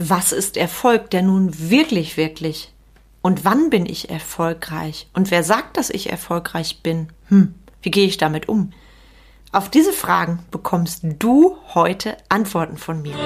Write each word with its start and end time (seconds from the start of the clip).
Was 0.00 0.30
ist 0.30 0.56
Erfolg 0.56 1.10
denn 1.10 1.26
nun 1.26 1.70
wirklich, 1.70 2.16
wirklich? 2.16 2.72
Und 3.20 3.44
wann 3.44 3.68
bin 3.68 3.84
ich 3.84 4.10
erfolgreich? 4.10 5.08
Und 5.12 5.32
wer 5.32 5.42
sagt, 5.42 5.76
dass 5.76 5.90
ich 5.90 6.08
erfolgreich 6.08 6.84
bin? 6.84 7.08
Hm, 7.26 7.56
wie 7.82 7.90
gehe 7.90 8.06
ich 8.06 8.16
damit 8.16 8.48
um? 8.48 8.72
Auf 9.50 9.70
diese 9.70 9.92
Fragen 9.92 10.38
bekommst 10.52 11.02
du 11.02 11.56
heute 11.74 12.16
Antworten 12.28 12.76
von 12.76 13.02
mir. 13.02 13.16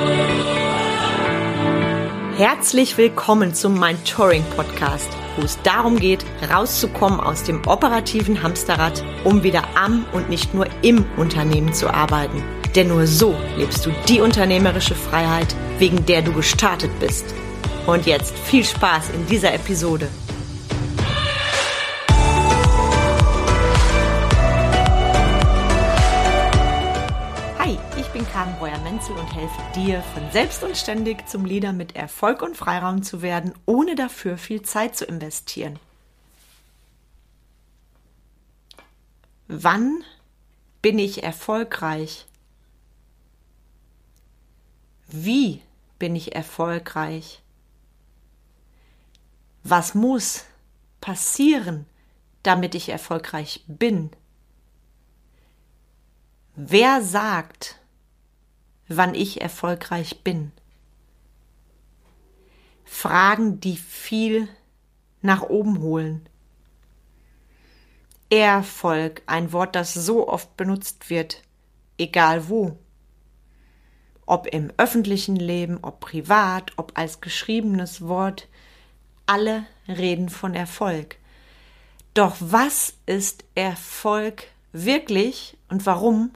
Herzlich 2.38 2.96
willkommen 2.96 3.54
zum 3.54 3.78
Mentoring 3.78 4.44
Podcast, 4.56 5.10
wo 5.36 5.42
es 5.42 5.60
darum 5.64 5.98
geht, 5.98 6.24
rauszukommen 6.50 7.20
aus 7.20 7.42
dem 7.42 7.66
operativen 7.66 8.42
Hamsterrad, 8.42 9.04
um 9.24 9.42
wieder 9.42 9.76
am 9.76 10.06
und 10.14 10.30
nicht 10.30 10.54
nur 10.54 10.66
im 10.80 11.04
Unternehmen 11.18 11.74
zu 11.74 11.92
arbeiten. 11.92 12.42
Denn 12.74 12.88
nur 12.88 13.06
so 13.06 13.36
lebst 13.58 13.84
du 13.84 13.90
die 14.08 14.20
unternehmerische 14.20 14.94
Freiheit, 14.94 15.54
wegen 15.78 16.06
der 16.06 16.22
du 16.22 16.32
gestartet 16.32 16.90
bist. 17.00 17.26
Und 17.86 18.06
jetzt 18.06 18.34
viel 18.38 18.64
Spaß 18.64 19.10
in 19.10 19.26
dieser 19.26 19.52
Episode. 19.52 20.08
Hi, 27.58 27.78
ich 28.00 28.06
bin 28.06 28.26
Karin 28.32 28.54
Breuer-Menzel 28.58 29.16
und 29.16 29.34
helfe 29.34 29.60
dir, 29.74 30.02
von 30.14 30.22
selbst 30.30 30.64
und 30.64 30.74
ständig 30.74 31.28
zum 31.28 31.44
Leader 31.44 31.74
mit 31.74 31.94
Erfolg 31.94 32.40
und 32.40 32.56
Freiraum 32.56 33.02
zu 33.02 33.20
werden, 33.20 33.52
ohne 33.66 33.96
dafür 33.96 34.38
viel 34.38 34.62
Zeit 34.62 34.96
zu 34.96 35.04
investieren. 35.04 35.78
Wann 39.46 40.04
bin 40.80 40.98
ich 40.98 41.22
erfolgreich? 41.22 42.26
Wie 45.14 45.60
bin 45.98 46.16
ich 46.16 46.34
erfolgreich? 46.34 47.42
Was 49.62 49.94
muss 49.94 50.46
passieren, 51.02 51.84
damit 52.42 52.74
ich 52.74 52.88
erfolgreich 52.88 53.62
bin? 53.66 54.10
Wer 56.56 57.02
sagt, 57.02 57.78
wann 58.88 59.14
ich 59.14 59.42
erfolgreich 59.42 60.24
bin? 60.24 60.50
Fragen, 62.86 63.60
die 63.60 63.76
viel 63.76 64.48
nach 65.20 65.42
oben 65.42 65.80
holen. 65.80 66.26
Erfolg, 68.30 69.20
ein 69.26 69.52
Wort, 69.52 69.74
das 69.76 69.92
so 69.92 70.26
oft 70.26 70.56
benutzt 70.56 71.10
wird, 71.10 71.42
egal 71.98 72.48
wo 72.48 72.78
ob 74.26 74.46
im 74.46 74.72
öffentlichen 74.76 75.36
Leben, 75.36 75.78
ob 75.82 76.00
privat, 76.00 76.72
ob 76.76 76.92
als 76.98 77.20
geschriebenes 77.20 78.06
Wort, 78.06 78.48
alle 79.26 79.64
reden 79.88 80.28
von 80.28 80.54
Erfolg. 80.54 81.16
Doch 82.14 82.36
was 82.40 82.94
ist 83.06 83.44
Erfolg 83.54 84.44
wirklich 84.72 85.56
und 85.68 85.86
warum 85.86 86.30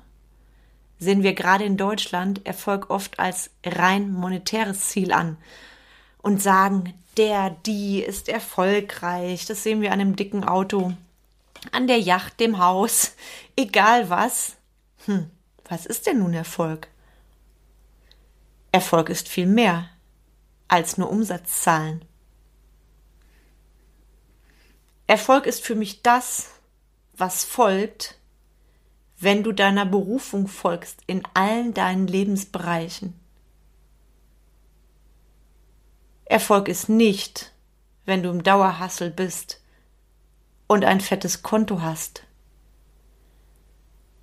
sehen 0.99 1.23
wir 1.23 1.35
gerade 1.35 1.65
in 1.65 1.77
Deutschland 1.77 2.47
Erfolg 2.47 2.91
oft 2.91 3.19
als 3.19 3.51
rein 3.65 4.13
monetäres 4.13 4.89
Ziel 4.89 5.13
an 5.13 5.37
und 6.23 6.43
sagen, 6.43 6.95
der, 7.17 7.51
die 7.51 8.03
ist 8.03 8.29
erfolgreich, 8.29 9.47
das 9.47 9.63
sehen 9.63 9.81
wir 9.81 9.93
an 9.93 10.01
einem 10.01 10.17
dicken 10.17 10.45
Auto, 10.45 10.93
an 11.73 11.87
der 11.87 11.99
Yacht, 11.99 12.41
dem 12.41 12.59
Haus, 12.59 13.15
egal 13.57 14.11
was. 14.11 14.57
Hm, 15.05 15.31
was 15.69 15.87
ist 15.87 16.07
denn 16.07 16.19
nun 16.19 16.35
Erfolg? 16.35 16.89
Erfolg 18.77 19.09
ist 19.09 19.27
viel 19.27 19.47
mehr 19.47 19.89
als 20.69 20.99
nur 20.99 21.09
Umsatzzahlen. 21.09 22.05
Erfolg 25.07 25.47
ist 25.47 25.65
für 25.65 25.75
mich 25.75 26.03
das, 26.03 26.51
was 27.15 27.43
folgt, 27.43 28.19
wenn 29.19 29.43
du 29.43 29.53
deiner 29.53 29.87
Berufung 29.87 30.47
folgst 30.47 31.01
in 31.07 31.23
allen 31.33 31.73
deinen 31.73 32.07
Lebensbereichen. 32.07 33.19
Erfolg 36.27 36.69
ist 36.69 36.91
nicht, 36.91 37.55
wenn 38.05 38.23
du 38.23 38.29
im 38.29 38.43
Dauerhassel 38.43 39.11
bist 39.11 39.63
und 40.67 40.85
ein 40.85 41.01
fettes 41.01 41.43
Konto 41.43 41.81
hast. 41.81 42.25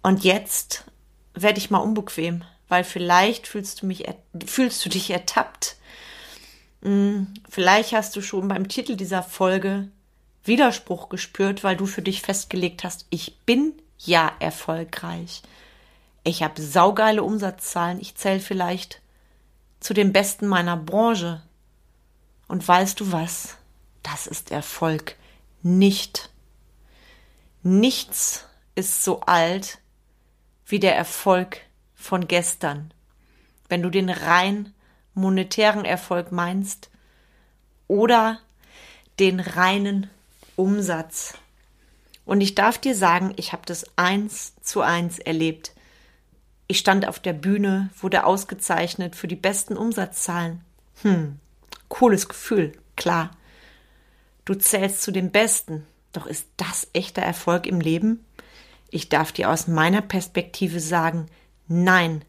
Und 0.04 0.24
jetzt 0.24 0.86
werde 1.34 1.58
ich 1.58 1.72
mal 1.72 1.80
unbequem 1.80 2.46
weil 2.68 2.84
vielleicht 2.84 3.48
fühlst 3.48 3.82
du 3.82 3.86
mich, 3.86 4.06
fühlst 4.46 4.84
du 4.86 4.90
dich 4.90 5.10
ertappt. 5.10 5.76
Hm, 6.82 7.34
vielleicht 7.50 7.94
hast 7.94 8.16
du 8.16 8.22
schon 8.22 8.48
beim 8.48 8.68
Titel 8.68 8.96
dieser 8.96 9.24
Folge 9.24 9.90
Widerspruch 10.44 11.10
gespürt, 11.10 11.64
weil 11.64 11.78
du 11.78 11.86
für 11.86 12.02
dich 12.02 12.22
festgelegt 12.22 12.84
hast, 12.84 13.06
ich 13.10 13.40
bin 13.46 13.74
ja 13.98 14.32
erfolgreich. 14.40 15.42
Ich 16.24 16.44
habe 16.44 16.62
saugeile 16.62 17.24
Umsatzzahlen, 17.24 18.00
ich 18.00 18.16
zähle 18.16 18.40
vielleicht 18.40 19.02
zu 19.80 19.94
den 19.94 20.14
Besten 20.14 20.48
meiner 20.48 20.78
Branche. 20.78 21.42
Und 22.48 22.66
weißt 22.68 23.00
du 23.00 23.12
was? 23.12 23.58
Das 24.04 24.28
ist 24.28 24.52
Erfolg 24.52 25.16
nicht. 25.62 26.30
Nichts 27.62 28.46
ist 28.76 29.04
so 29.04 29.22
alt 29.22 29.80
wie 30.66 30.80
der 30.80 30.96
Erfolg 30.96 31.62
von 32.04 32.28
gestern. 32.28 32.94
Wenn 33.70 33.82
du 33.82 33.90
den 33.90 34.10
rein 34.10 34.74
monetären 35.14 35.86
Erfolg 35.86 36.32
meinst 36.32 36.90
oder 37.88 38.40
den 39.20 39.40
reinen 39.40 40.10
Umsatz. 40.58 41.36
Und 42.26 42.42
ich 42.42 42.56
darf 42.56 42.78
dir 42.78 42.96
sagen, 42.96 43.34
ich 43.38 43.54
habe 43.54 43.64
das 43.66 43.86
eins 43.96 44.54
zu 44.62 44.82
eins 44.82 45.18
erlebt. 45.18 45.74
Ich 46.68 46.80
stand 46.80 47.08
auf 47.08 47.20
der 47.20 47.34
Bühne, 47.34 47.90
wurde 47.98 48.26
ausgezeichnet 48.26 49.16
für 49.16 49.28
die 49.28 49.36
besten 49.36 49.78
Umsatzzahlen. 49.78 50.62
Hm, 51.04 51.40
cooles 51.88 52.28
Gefühl, 52.28 52.74
klar. 52.96 53.32
Du 54.46 54.56
zählst 54.56 55.02
zu 55.04 55.12
den 55.12 55.32
Besten. 55.32 55.86
Doch 56.12 56.26
ist 56.26 56.48
das 56.58 56.88
echter 56.94 57.22
Erfolg 57.22 57.66
im 57.66 57.80
Leben? 57.80 58.26
Ich 58.90 59.10
darf 59.10 59.32
dir 59.32 59.50
aus 59.50 59.68
meiner 59.68 60.02
Perspektive 60.02 60.80
sagen, 60.80 61.28
Nein, 61.76 62.24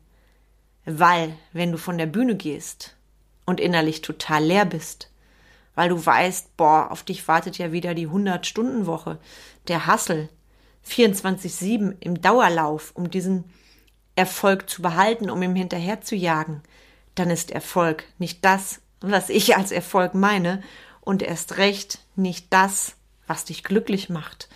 weil 0.87 1.37
wenn 1.53 1.71
du 1.71 1.77
von 1.77 1.99
der 1.99 2.07
Bühne 2.07 2.35
gehst 2.35 2.97
und 3.45 3.61
innerlich 3.61 4.01
total 4.01 4.43
leer 4.43 4.65
bist, 4.65 5.11
weil 5.75 5.91
du 5.91 6.07
weißt, 6.07 6.57
boah, 6.57 6.91
auf 6.91 7.03
dich 7.03 7.29
wartet 7.29 7.59
ja 7.59 7.71
wieder 7.71 7.93
die 7.93 8.09
100-Stunden-Woche, 8.09 9.19
der 9.69 9.85
Hassel, 9.85 10.31
24-7 10.89 11.97
im 12.01 12.23
Dauerlauf, 12.23 12.93
um 12.95 13.11
diesen 13.11 13.45
Erfolg 14.17 14.71
zu 14.71 14.81
behalten, 14.81 15.29
um 15.29 15.43
ihm 15.43 15.55
hinterher 15.55 16.01
zu 16.01 16.17
jagen, 16.17 16.63
dann 17.15 17.29
ist 17.29 17.51
Erfolg 17.51 18.05
nicht 18.17 18.47
das, 18.47 18.81
was 19.01 19.29
ich 19.29 19.57
als 19.57 19.73
Erfolg 19.73 20.15
meine 20.15 20.63
und 21.03 21.21
erst 21.21 21.59
recht 21.59 21.99
nicht 22.17 22.47
das, 22.49 22.97
was 23.27 23.45
dich 23.45 23.63
glücklich 23.63 24.09
macht. 24.09 24.49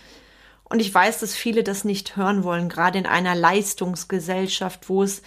Und 0.69 0.81
ich 0.81 0.93
weiß, 0.93 1.21
dass 1.21 1.35
viele 1.35 1.63
das 1.65 1.85
nicht 1.85 2.17
hören 2.17 2.45
wollen, 2.45 2.69
gerade 2.69 2.99
in 2.99 3.07
einer 3.07 3.35
Leistungsgesellschaft, 3.35 4.89
wo 4.89 5.03
es 5.03 5.23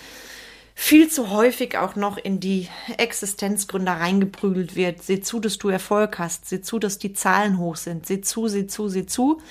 viel 0.75 1.09
zu 1.09 1.29
häufig 1.31 1.77
auch 1.77 1.95
noch 1.95 2.17
in 2.17 2.39
die 2.39 2.67
Existenzgründer 2.97 3.93
reingeprügelt 3.93 4.75
wird. 4.75 5.01
Seh 5.03 5.21
zu, 5.21 5.39
dass 5.39 5.57
du 5.57 5.69
Erfolg 5.69 6.19
hast. 6.19 6.47
Seh 6.47 6.61
zu, 6.61 6.79
dass 6.79 6.99
die 6.99 7.13
Zahlen 7.13 7.57
hoch 7.57 7.75
sind. 7.75 8.05
Seh 8.05 8.21
zu, 8.21 8.47
seh 8.47 8.67
zu, 8.67 8.87
seh 8.87 9.05
zu. 9.05 9.41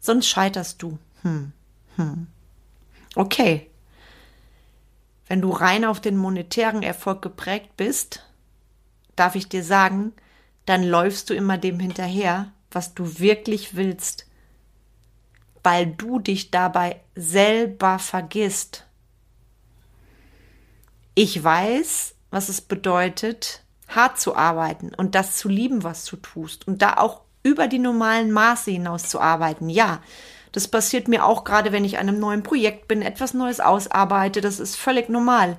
Sonst 0.00 0.28
scheiterst 0.28 0.82
du. 0.82 0.98
Hm, 1.22 1.52
hm. 1.96 2.26
Okay. 3.14 3.70
Wenn 5.26 5.42
du 5.42 5.50
rein 5.50 5.84
auf 5.84 6.00
den 6.00 6.16
monetären 6.16 6.82
Erfolg 6.82 7.20
geprägt 7.20 7.76
bist, 7.76 8.24
darf 9.16 9.34
ich 9.34 9.48
dir 9.48 9.62
sagen, 9.62 10.12
dann 10.64 10.84
läufst 10.84 11.28
du 11.28 11.34
immer 11.34 11.58
dem 11.58 11.80
hinterher, 11.80 12.52
was 12.70 12.94
du 12.94 13.18
wirklich 13.18 13.74
willst 13.74 14.27
weil 15.68 15.84
du 15.84 16.18
dich 16.18 16.50
dabei 16.50 16.96
selber 17.14 17.98
vergisst. 17.98 18.86
Ich 21.14 21.44
weiß, 21.44 22.14
was 22.30 22.48
es 22.48 22.62
bedeutet, 22.62 23.62
hart 23.86 24.18
zu 24.18 24.34
arbeiten 24.34 24.94
und 24.94 25.14
das 25.14 25.36
zu 25.36 25.50
lieben, 25.50 25.84
was 25.84 26.06
du 26.06 26.16
tust 26.16 26.66
und 26.66 26.80
da 26.80 26.94
auch 26.94 27.20
über 27.42 27.68
die 27.68 27.78
normalen 27.78 28.30
Maße 28.30 28.70
hinaus 28.70 29.10
zu 29.10 29.20
arbeiten. 29.20 29.68
Ja, 29.68 30.00
das 30.52 30.68
passiert 30.68 31.06
mir 31.06 31.26
auch 31.26 31.44
gerade, 31.44 31.70
wenn 31.70 31.84
ich 31.84 31.98
an 31.98 32.08
einem 32.08 32.18
neuen 32.18 32.42
Projekt 32.42 32.88
bin, 32.88 33.02
etwas 33.02 33.34
Neues 33.34 33.60
ausarbeite. 33.60 34.40
Das 34.40 34.60
ist 34.60 34.74
völlig 34.74 35.10
normal. 35.10 35.58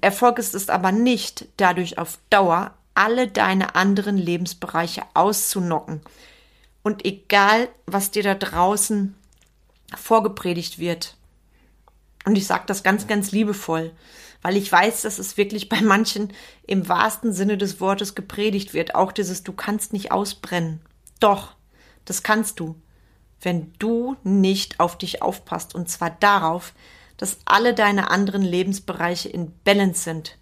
Erfolg 0.00 0.40
ist 0.40 0.56
es 0.56 0.68
aber 0.68 0.90
nicht, 0.90 1.46
dadurch 1.56 1.98
auf 1.98 2.18
Dauer 2.30 2.74
alle 2.94 3.28
deine 3.28 3.76
anderen 3.76 4.16
Lebensbereiche 4.18 5.02
auszunocken. 5.14 6.00
Und 6.82 7.04
egal, 7.04 7.68
was 7.86 8.10
dir 8.10 8.24
da 8.24 8.34
draußen 8.34 9.14
vorgepredigt 9.94 10.78
wird. 10.78 11.16
Und 12.24 12.36
ich 12.36 12.46
sage 12.46 12.64
das 12.66 12.82
ganz, 12.82 13.06
ganz 13.06 13.30
liebevoll, 13.30 13.92
weil 14.42 14.56
ich 14.56 14.70
weiß, 14.70 15.02
dass 15.02 15.18
es 15.18 15.36
wirklich 15.36 15.68
bei 15.68 15.80
manchen 15.80 16.32
im 16.66 16.88
wahrsten 16.88 17.32
Sinne 17.32 17.56
des 17.56 17.80
Wortes 17.80 18.14
gepredigt 18.14 18.74
wird. 18.74 18.94
Auch 18.94 19.12
dieses, 19.12 19.44
du 19.44 19.52
kannst 19.52 19.92
nicht 19.92 20.10
ausbrennen. 20.10 20.80
Doch, 21.20 21.54
das 22.04 22.22
kannst 22.22 22.58
du, 22.60 22.74
wenn 23.40 23.72
du 23.78 24.16
nicht 24.24 24.80
auf 24.80 24.98
dich 24.98 25.22
aufpasst. 25.22 25.74
Und 25.74 25.88
zwar 25.88 26.10
darauf, 26.10 26.72
dass 27.16 27.38
alle 27.44 27.74
deine 27.74 28.10
anderen 28.10 28.42
Lebensbereiche 28.42 29.28
in 29.28 29.52
Balance 29.64 30.02
sind. 30.02 30.38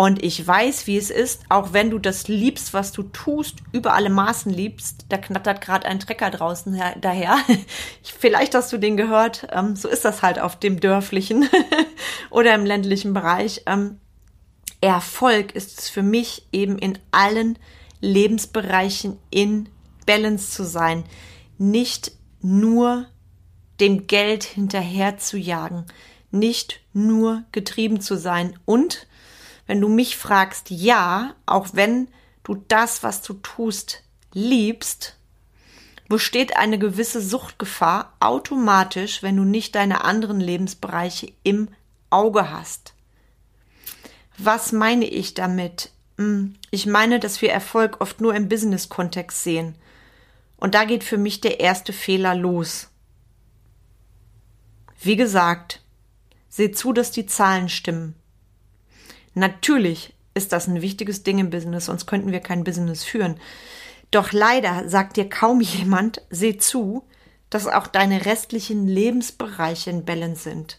Und 0.00 0.22
ich 0.22 0.46
weiß, 0.46 0.86
wie 0.86 0.96
es 0.96 1.10
ist, 1.10 1.42
auch 1.50 1.74
wenn 1.74 1.90
du 1.90 1.98
das 1.98 2.26
liebst, 2.26 2.72
was 2.72 2.90
du 2.90 3.02
tust, 3.02 3.56
über 3.70 3.92
alle 3.92 4.08
Maßen 4.08 4.50
liebst. 4.50 5.04
Da 5.10 5.18
knattert 5.18 5.60
gerade 5.60 5.86
ein 5.86 6.00
Trecker 6.00 6.30
draußen 6.30 6.72
her, 6.72 6.96
daher. 6.98 7.36
Vielleicht 8.02 8.54
hast 8.54 8.72
du 8.72 8.78
den 8.78 8.96
gehört. 8.96 9.48
Ähm, 9.52 9.76
so 9.76 9.88
ist 9.88 10.06
das 10.06 10.22
halt 10.22 10.38
auf 10.38 10.58
dem 10.58 10.80
dörflichen 10.80 11.50
oder 12.30 12.54
im 12.54 12.64
ländlichen 12.64 13.12
Bereich. 13.12 13.64
Ähm, 13.66 14.00
Erfolg 14.80 15.54
ist 15.54 15.78
es 15.78 15.90
für 15.90 16.02
mich 16.02 16.46
eben 16.50 16.78
in 16.78 16.98
allen 17.10 17.58
Lebensbereichen 18.00 19.18
in 19.28 19.68
Balance 20.06 20.50
zu 20.50 20.64
sein. 20.64 21.04
Nicht 21.58 22.12
nur 22.40 23.04
dem 23.80 24.06
Geld 24.06 24.44
hinterher 24.44 25.18
zu 25.18 25.36
jagen. 25.36 25.84
Nicht 26.30 26.80
nur 26.94 27.42
getrieben 27.52 28.00
zu 28.00 28.16
sein 28.16 28.58
und 28.64 29.06
wenn 29.70 29.80
du 29.80 29.86
mich 29.86 30.16
fragst, 30.16 30.70
ja, 30.70 31.36
auch 31.46 31.68
wenn 31.74 32.08
du 32.42 32.56
das, 32.66 33.04
was 33.04 33.22
du 33.22 33.34
tust, 33.34 34.02
liebst, 34.32 35.16
besteht 36.08 36.56
eine 36.56 36.76
gewisse 36.76 37.20
Suchtgefahr 37.20 38.12
automatisch, 38.18 39.22
wenn 39.22 39.36
du 39.36 39.44
nicht 39.44 39.76
deine 39.76 40.02
anderen 40.02 40.40
Lebensbereiche 40.40 41.32
im 41.44 41.68
Auge 42.10 42.50
hast. 42.50 42.94
Was 44.38 44.72
meine 44.72 45.04
ich 45.04 45.34
damit? 45.34 45.92
Hm, 46.18 46.56
ich 46.72 46.86
meine, 46.86 47.20
dass 47.20 47.40
wir 47.40 47.52
Erfolg 47.52 48.00
oft 48.00 48.20
nur 48.20 48.34
im 48.34 48.48
Business-Kontext 48.48 49.44
sehen. 49.44 49.76
Und 50.56 50.74
da 50.74 50.82
geht 50.82 51.04
für 51.04 51.16
mich 51.16 51.42
der 51.42 51.60
erste 51.60 51.92
Fehler 51.92 52.34
los. 52.34 52.88
Wie 55.00 55.14
gesagt, 55.14 55.80
seh 56.48 56.72
zu, 56.72 56.92
dass 56.92 57.12
die 57.12 57.26
Zahlen 57.26 57.68
stimmen. 57.68 58.16
Natürlich 59.40 60.12
ist 60.34 60.52
das 60.52 60.68
ein 60.68 60.82
wichtiges 60.82 61.22
Ding 61.22 61.38
im 61.38 61.48
Business, 61.48 61.86
sonst 61.86 62.04
könnten 62.04 62.30
wir 62.30 62.40
kein 62.40 62.62
Business 62.62 63.04
führen. 63.04 63.40
Doch 64.10 64.32
leider 64.32 64.86
sagt 64.86 65.16
dir 65.16 65.30
kaum 65.30 65.60
jemand, 65.62 66.20
seh 66.28 66.58
zu, 66.58 67.04
dass 67.48 67.66
auch 67.66 67.86
deine 67.86 68.26
restlichen 68.26 68.86
Lebensbereiche 68.86 69.88
in 69.88 70.04
Balance 70.04 70.42
sind. 70.42 70.78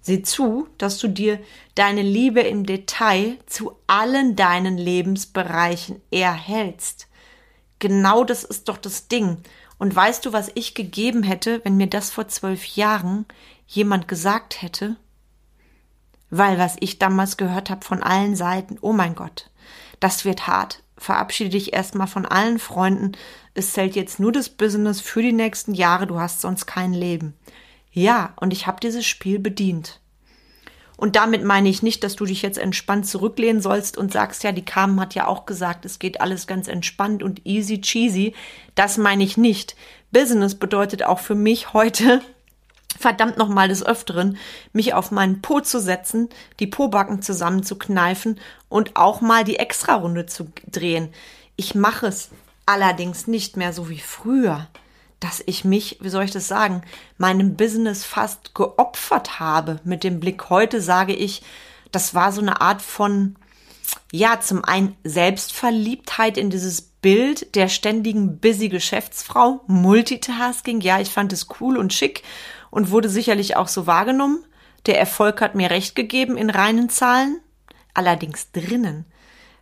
Sieh 0.00 0.22
zu, 0.22 0.68
dass 0.78 0.96
du 0.96 1.06
dir 1.06 1.38
deine 1.74 2.00
Liebe 2.00 2.40
im 2.40 2.64
Detail 2.64 3.36
zu 3.44 3.76
allen 3.86 4.36
deinen 4.36 4.78
Lebensbereichen 4.78 6.00
erhältst. 6.10 7.08
Genau 7.78 8.24
das 8.24 8.42
ist 8.42 8.70
doch 8.70 8.78
das 8.78 9.08
Ding. 9.08 9.36
Und 9.78 9.94
weißt 9.94 10.24
du, 10.24 10.32
was 10.32 10.50
ich 10.54 10.74
gegeben 10.74 11.24
hätte, 11.24 11.60
wenn 11.64 11.76
mir 11.76 11.88
das 11.88 12.08
vor 12.08 12.26
zwölf 12.26 12.64
Jahren 12.64 13.26
jemand 13.66 14.08
gesagt 14.08 14.62
hätte? 14.62 14.96
Weil 16.32 16.58
was 16.58 16.76
ich 16.80 16.98
damals 16.98 17.36
gehört 17.36 17.68
habe 17.68 17.84
von 17.84 18.02
allen 18.02 18.34
Seiten, 18.34 18.78
oh 18.80 18.94
mein 18.94 19.14
Gott, 19.14 19.50
das 20.00 20.24
wird 20.24 20.46
hart. 20.46 20.82
Verabschiede 20.96 21.50
dich 21.50 21.74
erstmal 21.74 22.06
von 22.06 22.24
allen 22.24 22.58
Freunden. 22.58 23.12
Es 23.54 23.74
zählt 23.74 23.94
jetzt 23.94 24.18
nur 24.18 24.32
das 24.32 24.48
Business 24.48 25.02
für 25.02 25.20
die 25.20 25.32
nächsten 25.32 25.74
Jahre, 25.74 26.06
du 26.06 26.18
hast 26.18 26.40
sonst 26.40 26.64
kein 26.64 26.94
Leben. 26.94 27.34
Ja, 27.92 28.32
und 28.40 28.52
ich 28.52 28.66
habe 28.66 28.80
dieses 28.80 29.04
Spiel 29.04 29.38
bedient. 29.38 30.00
Und 30.96 31.16
damit 31.16 31.44
meine 31.44 31.68
ich 31.68 31.82
nicht, 31.82 32.02
dass 32.02 32.16
du 32.16 32.24
dich 32.24 32.40
jetzt 32.40 32.58
entspannt 32.58 33.06
zurücklehnen 33.06 33.60
sollst 33.60 33.98
und 33.98 34.10
sagst, 34.10 34.42
ja, 34.42 34.52
die 34.52 34.64
Carmen 34.64 35.00
hat 35.00 35.14
ja 35.14 35.26
auch 35.26 35.44
gesagt, 35.44 35.84
es 35.84 35.98
geht 35.98 36.22
alles 36.22 36.46
ganz 36.46 36.66
entspannt 36.66 37.22
und 37.22 37.44
easy 37.44 37.80
cheesy. 37.80 38.34
Das 38.74 38.96
meine 38.96 39.24
ich 39.24 39.36
nicht. 39.36 39.76
Business 40.12 40.54
bedeutet 40.54 41.02
auch 41.02 41.18
für 41.18 41.34
mich 41.34 41.74
heute, 41.74 42.22
verdammt 42.98 43.38
nochmal 43.38 43.68
des 43.68 43.84
Öfteren, 43.84 44.36
mich 44.72 44.94
auf 44.94 45.10
meinen 45.10 45.42
Po 45.42 45.60
zu 45.60 45.80
setzen, 45.80 46.28
die 46.60 46.66
Pobacken 46.66 47.22
zusammenzukneifen 47.22 48.40
und 48.68 48.96
auch 48.96 49.20
mal 49.20 49.44
die 49.44 49.56
Extrarunde 49.56 50.26
zu 50.26 50.52
drehen. 50.70 51.08
Ich 51.56 51.74
mache 51.74 52.06
es 52.06 52.30
allerdings 52.66 53.26
nicht 53.26 53.56
mehr 53.56 53.72
so 53.72 53.88
wie 53.88 54.00
früher, 54.00 54.68
dass 55.20 55.42
ich 55.46 55.64
mich, 55.64 55.98
wie 56.00 56.08
soll 56.08 56.24
ich 56.24 56.30
das 56.30 56.48
sagen, 56.48 56.82
meinem 57.16 57.54
Business 57.54 58.04
fast 58.04 58.54
geopfert 58.54 59.38
habe. 59.38 59.80
Mit 59.84 60.04
dem 60.04 60.20
Blick 60.20 60.50
heute 60.50 60.80
sage 60.80 61.14
ich, 61.14 61.42
das 61.92 62.14
war 62.14 62.32
so 62.32 62.40
eine 62.40 62.60
Art 62.60 62.82
von, 62.82 63.36
ja, 64.10 64.40
zum 64.40 64.64
einen 64.64 64.96
Selbstverliebtheit 65.04 66.36
in 66.38 66.50
dieses 66.50 66.82
Bild 66.82 67.54
der 67.54 67.68
ständigen 67.68 68.38
busy 68.38 68.68
Geschäftsfrau, 68.68 69.60
Multitasking. 69.66 70.80
Ja, 70.80 71.00
ich 71.00 71.10
fand 71.10 71.32
es 71.32 71.48
cool 71.60 71.76
und 71.76 71.92
schick 71.92 72.22
und 72.72 72.90
wurde 72.90 73.10
sicherlich 73.10 73.54
auch 73.54 73.68
so 73.68 73.86
wahrgenommen. 73.86 74.44
Der 74.86 74.98
Erfolg 74.98 75.40
hat 75.40 75.54
mir 75.54 75.70
recht 75.70 75.94
gegeben 75.94 76.36
in 76.36 76.50
reinen 76.50 76.88
Zahlen. 76.88 77.38
Allerdings 77.94 78.50
drinnen. 78.50 79.04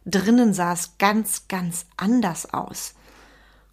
Drinnen 0.06 0.54
sah 0.54 0.72
es 0.72 0.96
ganz, 0.96 1.48
ganz 1.48 1.86
anders 1.96 2.54
aus. 2.54 2.94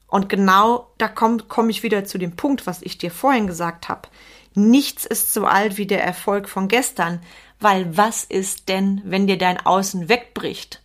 Und 0.07 0.27
genau 0.27 0.89
da 0.97 1.07
komme 1.07 1.43
komm 1.47 1.69
ich 1.69 1.83
wieder 1.83 2.03
zu 2.03 2.17
dem 2.17 2.35
Punkt, 2.35 2.65
was 2.65 2.81
ich 2.81 2.97
dir 2.97 3.11
vorhin 3.11 3.45
gesagt 3.45 3.87
habe. 3.87 4.09
Nichts 4.55 5.05
ist 5.05 5.33
so 5.33 5.45
alt 5.45 5.77
wie 5.77 5.85
der 5.85 6.03
Erfolg 6.03 6.49
von 6.49 6.67
gestern, 6.67 7.21
weil 7.59 7.95
was 7.95 8.23
ist 8.23 8.69
denn, 8.69 9.01
wenn 9.05 9.27
dir 9.27 9.37
dein 9.37 9.63
Außen 9.63 10.09
wegbricht? 10.09 10.81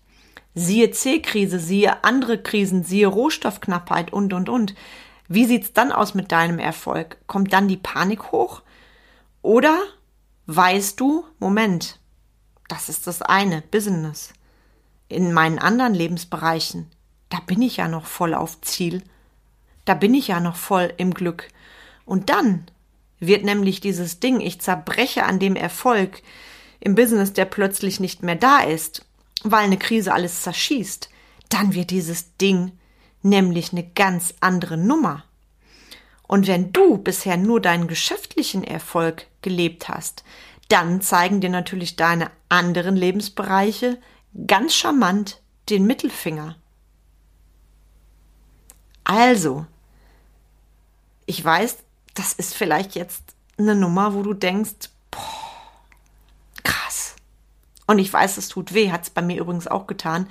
Siehe 0.55 0.91
C-Krise, 0.91 1.59
siehe 1.59 2.05
andere 2.05 2.37
Krisen, 2.37 2.85
siehe 2.85 3.07
Rohstoffknappheit 3.07 4.13
und, 4.13 4.35
und, 4.35 4.51
und. 4.51 4.75
Wie 5.35 5.47
sieht's 5.47 5.73
dann 5.73 5.93
aus 5.93 6.13
mit 6.13 6.31
deinem 6.31 6.59
Erfolg? 6.59 7.17
Kommt 7.27 7.55
dann 7.55 7.67
die 7.67 7.79
Panik 7.79 8.33
hoch? 8.33 8.61
Oder 9.41 9.79
weißt 10.45 11.01
du, 11.01 11.25
Moment, 11.39 11.99
das 12.69 12.91
ist 12.91 13.07
das 13.07 13.23
eine, 13.23 13.63
Business. 13.63 14.35
In 15.09 15.33
meinen 15.33 15.59
anderen 15.59 15.95
Lebensbereichen, 15.95 16.91
da 17.31 17.39
bin 17.47 17.63
ich 17.63 17.79
ja 17.79 17.89
noch 17.89 18.05
voll 18.05 18.35
auf 18.35 18.61
Ziel. 18.61 19.03
Da 19.87 19.95
bin 19.95 20.13
ich 20.13 20.29
ja 20.29 20.39
noch 20.39 20.57
voll 20.57 20.93
im 20.99 21.15
Glück. 21.15 21.49
Und 22.05 22.29
dann 22.29 22.67
wird 23.19 23.43
nämlich 23.43 23.81
dieses 23.81 24.21
Ding, 24.21 24.39
ich 24.39 24.61
zerbreche 24.61 25.25
an 25.25 25.39
dem 25.39 25.57
Erfolg 25.57 26.23
im 26.79 26.95
Business, 26.95 27.33
der 27.33 27.47
plötzlich 27.47 28.01
nicht 28.01 28.23
mehr 28.23 28.37
da 28.37 28.59
ist, 28.59 29.07
weil 29.45 29.65
eine 29.65 29.79
Krise 29.79 30.13
alles 30.13 30.43
zerschießt, 30.43 31.09
dann 31.49 31.73
wird 31.73 31.89
dieses 31.89 32.37
Ding 32.37 32.73
nämlich 33.23 33.73
eine 33.73 33.85
ganz 33.85 34.35
andere 34.41 34.77
Nummer. 34.77 35.25
Und 36.27 36.47
wenn 36.47 36.73
du 36.73 36.99
bisher 36.99 37.37
nur 37.37 37.61
deinen 37.61 37.89
geschäftlichen 37.89 38.65
Erfolg 38.65 39.27
gelebt 39.43 39.89
hast, 39.89 40.25
dann 40.69 41.03
zeigen 41.03 41.41
dir 41.41 41.51
natürlich 41.51 41.97
deine 41.97 42.31
anderen 42.49 42.97
Lebensbereiche 42.97 43.99
ganz 44.47 44.75
charmant 44.75 45.43
den 45.69 45.87
Mittelfinger. 45.87 46.57
Also, 49.05 49.67
ich 51.27 51.45
weiß, 51.45 51.79
das 52.15 52.33
ist 52.33 52.55
vielleicht 52.55 52.95
jetzt 52.95 53.23
eine 53.59 53.75
Nummer, 53.75 54.15
wo 54.15 54.23
du 54.23 54.33
denkst, 54.33 54.89
boah, 55.11 55.21
krass. 56.65 57.17
Und 57.87 57.99
ich 57.99 58.11
weiß, 58.11 58.39
es 58.39 58.49
tut 58.49 58.73
weh, 58.73 58.91
hat 58.91 59.03
es 59.03 59.11
bei 59.11 59.23
mir 59.23 59.39
übrigens 59.41 59.67
auch 59.67 59.87
getan 59.87 60.27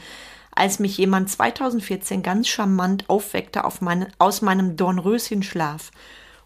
als 0.54 0.80
mich 0.80 0.98
jemand 0.98 1.30
2014 1.30 2.24
ganz 2.24 2.48
charmant 2.48 3.10
aufweckte 3.10 3.64
meine, 3.80 4.08
aus 4.20 4.42
meinem 4.42 4.76
Dornröschenschlaf. 4.76 5.92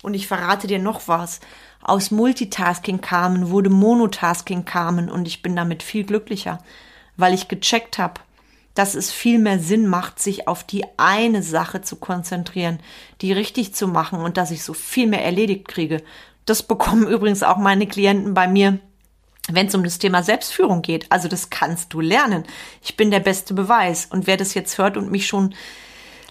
Und 0.03 0.13
ich 0.13 0.27
verrate 0.27 0.67
dir 0.67 0.79
noch 0.79 1.07
was. 1.07 1.39
Aus 1.81 2.11
Multitasking 2.11 3.01
kamen, 3.01 3.49
wurde 3.49 3.69
Monotasking 3.69 4.65
kamen 4.65 5.09
und 5.09 5.27
ich 5.27 5.41
bin 5.41 5.55
damit 5.55 5.83
viel 5.83 6.03
glücklicher, 6.03 6.59
weil 7.17 7.33
ich 7.33 7.47
gecheckt 7.47 7.97
habe, 7.97 8.21
dass 8.75 8.93
es 8.93 9.11
viel 9.11 9.39
mehr 9.39 9.59
Sinn 9.59 9.87
macht, 9.87 10.19
sich 10.19 10.47
auf 10.47 10.63
die 10.63 10.85
eine 10.97 11.41
Sache 11.41 11.81
zu 11.81 11.95
konzentrieren, 11.95 12.79
die 13.21 13.31
richtig 13.31 13.73
zu 13.73 13.87
machen 13.87 14.19
und 14.19 14.37
dass 14.37 14.51
ich 14.51 14.63
so 14.63 14.73
viel 14.73 15.07
mehr 15.07 15.23
erledigt 15.23 15.67
kriege. 15.67 16.03
Das 16.45 16.61
bekommen 16.61 17.07
übrigens 17.07 17.41
auch 17.41 17.57
meine 17.57 17.87
Klienten 17.87 18.33
bei 18.33 18.47
mir 18.47 18.79
wenn 19.51 19.67
es 19.67 19.75
um 19.75 19.83
das 19.83 19.99
Thema 19.99 20.23
Selbstführung 20.23 20.81
geht. 20.81 21.11
Also 21.11 21.27
das 21.27 21.49
kannst 21.49 21.93
du 21.93 22.01
lernen. 22.01 22.43
Ich 22.81 22.97
bin 22.97 23.11
der 23.11 23.19
beste 23.19 23.53
Beweis. 23.53 24.05
Und 24.05 24.27
wer 24.27 24.37
das 24.37 24.53
jetzt 24.53 24.77
hört 24.77 24.97
und 24.97 25.11
mich 25.11 25.27
schon 25.27 25.53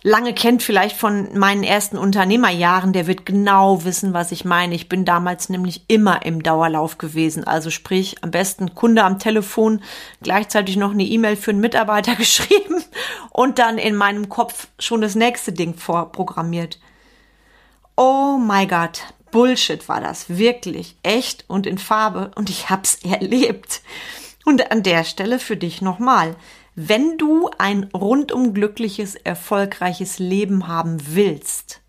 lange 0.03 0.35
kennt, 0.35 0.63
vielleicht 0.63 0.97
von 0.97 1.37
meinen 1.37 1.65
ersten 1.65 1.97
Unternehmerjahren, 1.97 2.93
der 2.93 3.07
wird 3.07 3.25
genau 3.25 3.85
wissen, 3.85 4.13
was 4.13 4.33
ich 4.33 4.45
meine. 4.45 4.75
Ich 4.75 4.89
bin 4.89 5.05
damals 5.05 5.49
nämlich 5.49 5.85
immer 5.89 6.25
im 6.27 6.43
Dauerlauf 6.43 6.99
gewesen. 6.99 7.45
Also 7.45 7.71
sprich, 7.71 8.17
am 8.23 8.31
besten 8.31 8.75
Kunde 8.75 9.03
am 9.03 9.19
Telefon, 9.19 9.81
gleichzeitig 10.23 10.77
noch 10.77 10.93
eine 10.93 11.05
E-Mail 11.05 11.37
für 11.37 11.53
einen 11.53 11.61
Mitarbeiter 11.61 12.15
geschrieben 12.17 12.85
und 13.31 13.59
dann 13.59 13.79
in 13.79 13.97
meinem 13.97 14.29
Kopf 14.29 14.69
schon 14.79 15.01
das 15.01 15.15
nächste 15.15 15.53
Ding 15.53 15.75
vorprogrammiert. 15.75 16.79
Oh 17.97 18.39
my 18.39 18.67
God, 18.67 19.01
Bullshit 19.35 19.89
war 19.89 20.01
das, 20.01 20.29
wirklich, 20.29 20.95
echt 21.03 21.45
und 21.49 21.67
in 21.67 21.79
Farbe 21.79 22.31
und 22.37 22.51
ich 22.51 22.71
hab's 22.71 23.01
erlebt. 23.03 23.83
Und 24.45 24.71
an 24.71 24.85
der 24.85 25.03
Stelle 25.03 25.41
für 25.41 25.57
dich 25.57 25.83
nochmal. 25.83 26.37
Wenn 26.77 27.19
du 27.19 27.51
ein 27.59 27.91
rundum 27.93 28.55
glückliches, 28.55 29.17
erfolgreiches 29.17 30.21
Leben 30.21 30.69
haben 30.69 30.99
willst, 31.17 31.81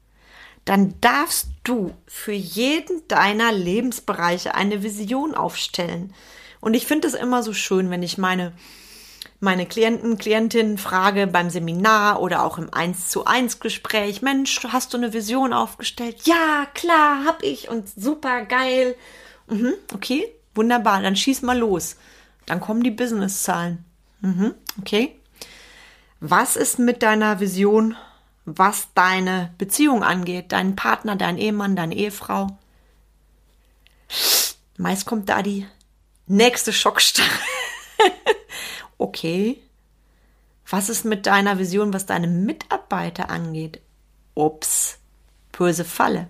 dann 0.65 0.99
darfst 1.01 1.49
du 1.63 1.91
für 2.07 2.31
jeden 2.31 3.07
deiner 3.09 3.51
Lebensbereiche 3.51 4.55
eine 4.55 4.81
Vision 4.81 5.35
aufstellen. 5.35 6.15
Und 6.61 6.73
ich 6.73 6.87
finde 6.87 7.07
es 7.07 7.13
immer 7.13 7.43
so 7.43 7.53
schön, 7.53 7.91
wenn 7.91 8.01
ich 8.01 8.17
meine 8.17 8.53
meine 9.45 9.65
Klienten, 9.65 10.17
Klientinnen 10.17 10.77
frage 10.77 11.27
beim 11.27 11.49
Seminar 11.49 12.19
oder 12.21 12.43
auch 12.43 12.57
im 12.57 12.73
1 12.73 13.09
zu 13.09 13.25
1 13.25 13.61
Gespräch, 13.61 14.21
Mensch, 14.21 14.61
hast 14.67 14.93
du 14.93 14.97
eine 14.97 15.13
Vision 15.13 15.53
aufgestellt? 15.53 16.23
Ja, 16.25 16.67
klar, 16.73 17.23
hab 17.25 17.43
ich 17.43 17.69
und 17.69 17.87
super 17.87 18.43
geil. 18.43 18.95
Mhm, 19.47 19.75
okay, 19.93 20.27
wunderbar, 20.55 21.01
dann 21.01 21.15
schieß 21.15 21.43
mal 21.43 21.57
los. 21.57 21.95
Dann 22.47 22.59
kommen 22.59 22.83
die 22.83 22.91
Businesszahlen. 22.91 23.85
Mhm, 24.21 24.55
okay. 24.79 25.15
Was 26.19 26.55
ist 26.55 26.79
mit 26.79 27.03
deiner 27.03 27.39
Vision, 27.39 27.95
was 28.45 28.87
deine 28.95 29.53
Beziehung 29.57 30.03
angeht, 30.03 30.51
deinen 30.51 30.75
Partner, 30.75 31.15
deinen 31.15 31.37
Ehemann, 31.37 31.75
deine 31.75 31.95
Ehefrau? 31.95 32.47
Meist 34.77 35.05
kommt 35.05 35.29
da 35.29 35.41
die 35.41 35.67
nächste 36.25 36.73
Schockstarre. 36.73 37.29
okay. 39.05 39.61
Was 40.67 40.89
ist 40.89 41.05
mit 41.05 41.27
deiner 41.27 41.59
Vision, 41.59 41.93
was 41.93 42.07
deine 42.07 42.27
Mitarbeiter 42.27 43.29
angeht? 43.29 43.81
Ups, 44.33 44.97
böse 45.51 45.85
Falle. 45.85 46.27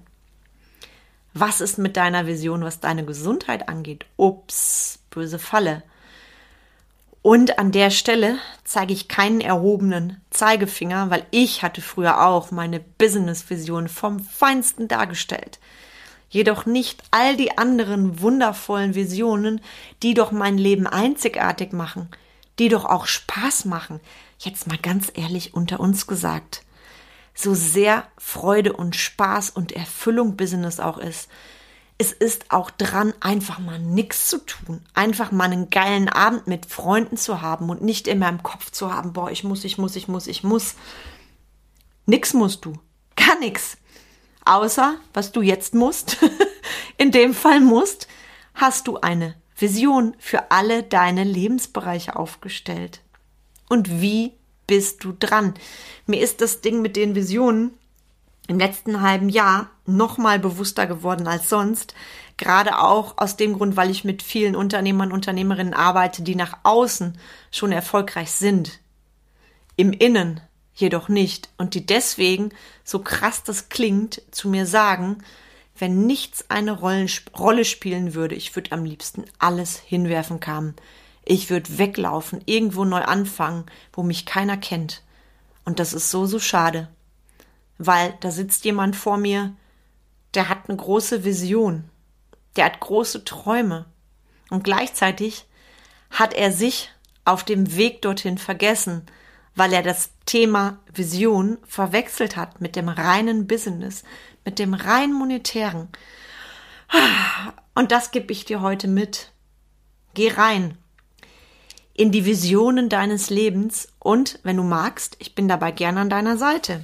Was 1.33 1.61
ist 1.61 1.77
mit 1.77 1.95
deiner 1.95 2.27
Vision, 2.27 2.63
was 2.63 2.81
deine 2.81 3.05
Gesundheit 3.05 3.69
angeht? 3.69 4.05
Ups, 4.17 4.99
böse 5.09 5.39
Falle. 5.39 5.83
Und 7.21 7.57
an 7.59 7.71
der 7.71 7.91
Stelle 7.91 8.37
zeige 8.65 8.93
ich 8.93 9.07
keinen 9.07 9.41
erhobenen 9.41 10.21
Zeigefinger, 10.29 11.09
weil 11.09 11.25
ich 11.31 11.63
hatte 11.63 11.81
früher 11.81 12.25
auch 12.25 12.51
meine 12.51 12.79
Business-Vision 12.79 13.87
vom 13.87 14.19
Feinsten 14.19 14.87
dargestellt. 14.87 15.59
Jedoch 16.29 16.65
nicht 16.65 17.03
all 17.11 17.37
die 17.37 17.57
anderen 17.57 18.21
wundervollen 18.21 18.95
Visionen, 18.95 19.61
die 20.03 20.13
doch 20.13 20.31
mein 20.31 20.57
Leben 20.57 20.87
einzigartig 20.87 21.71
machen, 21.71 22.09
die 22.59 22.69
doch 22.69 22.85
auch 22.85 23.05
Spaß 23.05 23.65
machen. 23.65 23.99
Jetzt 24.39 24.67
mal 24.67 24.77
ganz 24.77 25.11
ehrlich 25.13 25.53
unter 25.53 25.79
uns 25.79 26.07
gesagt. 26.07 26.63
So 27.33 27.53
sehr 27.53 28.07
Freude 28.17 28.73
und 28.73 28.95
Spaß 28.95 29.49
und 29.49 29.73
Erfüllung 29.73 30.37
Business 30.37 30.79
auch 30.79 30.97
ist, 30.97 31.29
es 31.97 32.11
ist 32.11 32.51
auch 32.51 32.71
dran, 32.71 33.13
einfach 33.21 33.59
mal 33.59 33.79
nichts 33.79 34.27
zu 34.27 34.39
tun. 34.39 34.81
Einfach 34.93 35.31
mal 35.31 35.45
einen 35.45 35.69
geilen 35.69 36.09
Abend 36.09 36.45
mit 36.45 36.65
Freunden 36.65 37.15
zu 37.15 37.41
haben 37.41 37.69
und 37.69 37.81
nicht 37.81 38.07
immer 38.07 38.27
im 38.27 38.43
Kopf 38.43 38.71
zu 38.71 38.93
haben, 38.93 39.13
boah, 39.13 39.31
ich 39.31 39.43
muss, 39.43 39.63
ich 39.63 39.77
muss, 39.77 39.95
ich 39.95 40.07
muss, 40.07 40.27
ich 40.27 40.43
muss. 40.43 40.75
Nix 42.05 42.33
musst 42.33 42.65
du. 42.65 42.73
Gar 43.15 43.39
nix. 43.39 43.77
Außer, 44.43 44.95
was 45.13 45.31
du 45.31 45.41
jetzt 45.41 45.73
musst, 45.73 46.17
in 46.97 47.11
dem 47.11 47.33
Fall 47.33 47.61
musst, 47.61 48.07
hast 48.53 48.87
du 48.87 48.99
eine 48.99 49.35
Vision 49.57 50.15
für 50.19 50.51
alle 50.51 50.83
deine 50.83 51.23
Lebensbereiche 51.23 52.15
aufgestellt. 52.15 53.01
Und 53.69 54.01
wie 54.01 54.33
bist 54.67 55.03
du 55.03 55.13
dran? 55.17 55.53
Mir 56.05 56.21
ist 56.21 56.41
das 56.41 56.61
Ding 56.61 56.81
mit 56.81 56.95
den 56.95 57.15
Visionen 57.15 57.71
im 58.47 58.59
letzten 58.59 59.01
halben 59.01 59.29
Jahr 59.29 59.69
noch 59.85 60.17
mal 60.17 60.39
bewusster 60.39 60.85
geworden 60.87 61.27
als 61.27 61.49
sonst. 61.49 61.95
Gerade 62.37 62.79
auch 62.79 63.17
aus 63.17 63.37
dem 63.37 63.53
Grund, 63.53 63.75
weil 63.75 63.89
ich 63.89 64.03
mit 64.03 64.21
vielen 64.21 64.55
Unternehmern 64.55 65.09
und 65.09 65.15
Unternehmerinnen 65.15 65.73
arbeite, 65.73 66.21
die 66.21 66.35
nach 66.35 66.59
außen 66.63 67.17
schon 67.51 67.71
erfolgreich 67.71 68.31
sind. 68.31 68.79
Im 69.77 69.93
Innen 69.93 70.41
jedoch 70.75 71.09
nicht. 71.09 71.49
Und 71.57 71.73
die 71.73 71.85
deswegen, 71.85 72.49
so 72.83 72.99
krass 72.99 73.43
das 73.43 73.69
klingt, 73.69 74.21
zu 74.31 74.49
mir 74.49 74.65
sagen, 74.65 75.19
wenn 75.77 76.05
nichts 76.05 76.49
eine 76.49 76.79
Rolle 77.37 77.65
spielen 77.65 78.13
würde, 78.13 78.35
ich 78.35 78.55
würde 78.55 78.71
am 78.71 78.85
liebsten 78.85 79.25
alles 79.39 79.77
hinwerfen 79.77 80.39
kamen. 80.39 80.75
Ich 81.23 81.49
würde 81.49 81.77
weglaufen, 81.77 82.41
irgendwo 82.45 82.85
neu 82.85 83.01
anfangen, 83.01 83.65
wo 83.93 84.03
mich 84.03 84.25
keiner 84.25 84.57
kennt. 84.57 85.01
Und 85.65 85.79
das 85.79 85.93
ist 85.93 86.11
so, 86.11 86.25
so 86.25 86.39
schade 86.39 86.87
weil 87.77 88.15
da 88.21 88.31
sitzt 88.31 88.65
jemand 88.65 88.95
vor 88.95 89.17
mir, 89.17 89.53
der 90.33 90.49
hat 90.49 90.67
eine 90.69 90.77
große 90.77 91.23
Vision, 91.23 91.89
der 92.55 92.65
hat 92.65 92.79
große 92.79 93.25
Träume 93.25 93.85
und 94.49 94.63
gleichzeitig 94.63 95.45
hat 96.09 96.33
er 96.33 96.51
sich 96.51 96.91
auf 97.25 97.43
dem 97.43 97.75
Weg 97.75 98.01
dorthin 98.01 98.37
vergessen, 98.37 99.05
weil 99.55 99.73
er 99.73 99.83
das 99.83 100.11
Thema 100.25 100.79
Vision 100.93 101.57
verwechselt 101.65 102.35
hat 102.35 102.61
mit 102.61 102.75
dem 102.75 102.89
reinen 102.89 103.47
Business, 103.47 104.03
mit 104.45 104.59
dem 104.59 104.73
rein 104.73 105.11
monetären. 105.11 105.89
Und 107.73 107.91
das 107.91 108.11
gebe 108.11 108.31
ich 108.31 108.45
dir 108.45 108.61
heute 108.61 108.87
mit. 108.87 109.31
Geh 110.13 110.31
rein 110.31 110.77
in 111.95 112.11
die 112.11 112.25
Visionen 112.25 112.89
deines 112.89 113.29
Lebens 113.29 113.87
und, 113.99 114.39
wenn 114.43 114.57
du 114.57 114.63
magst, 114.63 115.15
ich 115.19 115.33
bin 115.33 115.47
dabei 115.47 115.71
gern 115.71 115.97
an 115.97 116.09
deiner 116.09 116.37
Seite. 116.37 116.83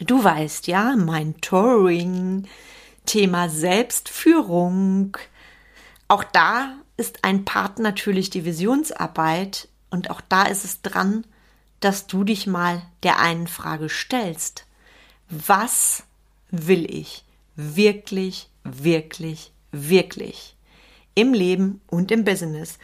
Du 0.00 0.24
weißt 0.24 0.66
ja, 0.66 0.96
mein 0.96 1.40
Touring, 1.42 2.48
Thema 3.04 3.50
Selbstführung. 3.50 5.18
Auch 6.08 6.24
da 6.24 6.72
ist 6.96 7.22
ein 7.22 7.44
Part 7.44 7.78
natürlich 7.78 8.30
die 8.30 8.46
Visionsarbeit 8.46 9.68
und 9.90 10.08
auch 10.08 10.22
da 10.22 10.44
ist 10.44 10.64
es 10.64 10.80
dran, 10.80 11.26
dass 11.80 12.06
du 12.06 12.24
dich 12.24 12.46
mal 12.46 12.80
der 13.02 13.18
einen 13.18 13.46
Frage 13.46 13.90
stellst. 13.90 14.64
Was 15.28 16.04
will 16.54 16.90
ich 16.90 17.24
wirklich, 17.56 18.48
wirklich, 18.64 19.52
wirklich 19.72 20.56
im 21.14 21.32
Leben 21.32 21.80
und 21.88 22.10
im 22.10 22.24
Business? 22.24 22.78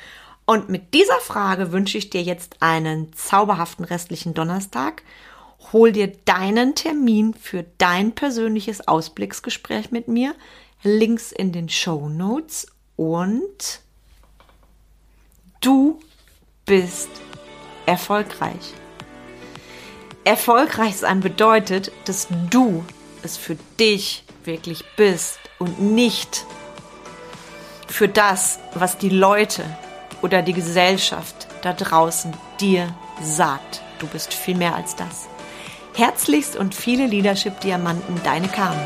Und 0.47 0.69
mit 0.69 0.95
dieser 0.95 1.21
Frage 1.21 1.73
wünsche 1.73 1.99
ich 1.99 2.11
dir 2.11 2.23
jetzt 2.23 2.57
einen 2.61 3.13
zauberhaften 3.13 3.85
restlichen 3.85 4.35
Donnerstag 4.35 5.03
hol 5.73 5.93
dir 5.93 6.09
deinen 6.25 6.75
Termin 6.75 7.35
für 7.35 7.65
dein 7.79 8.13
persönliches 8.13 8.87
Ausblicksgespräch 8.89 9.91
mit 9.91 10.09
mir. 10.09 10.35
Links 10.83 11.31
in 11.31 11.53
den 11.53 11.69
Show 11.69 12.09
Notes 12.09 12.67
und 12.97 13.81
du 15.61 16.01
bist 16.65 17.11
erfolgreich. 17.87 18.73
Erfolgreich 20.25 20.97
sein 20.97 21.21
bedeutet, 21.21 21.93
dass 22.07 22.29
du 22.51 22.85
es 23.23 23.37
für 23.37 23.57
dich 23.79 24.25
wirklich 24.45 24.85
bist 24.97 25.39
und 25.59 25.81
nicht 25.81 26.45
für 27.87 28.09
das, 28.09 28.59
was 28.75 28.99
die 28.99 29.09
Leute 29.09 29.65
oder 30.23 30.43
die 30.43 30.53
Gesellschaft 30.53 31.49
da 31.63 31.73
draußen 31.73 32.33
dir 32.61 32.95
sagt. 33.23 33.83
Du 33.99 34.07
bist 34.07 34.33
viel 34.33 34.57
mehr 34.57 34.75
als 34.75 34.97
das. 34.97 35.29
Herzlichst 35.95 36.57
und 36.57 36.75
viele 36.75 37.07
Leadership-Diamanten, 37.07 38.21
deine 38.23 38.49
Carmen. 38.49 38.81